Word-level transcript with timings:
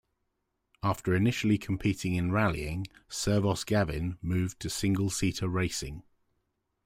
After 0.81 1.13
initially 1.13 1.59
competing 1.59 2.15
in 2.15 2.31
rallying, 2.31 2.87
Servoz-Gavin 3.07 4.17
moved 4.23 4.59
to 4.61 4.69
single-seater 4.71 5.47
racing. 5.47 6.01